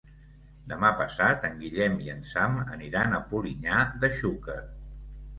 [0.69, 4.57] Demà passat en Guillem i en Sam aniran a Polinyà de Xúquer.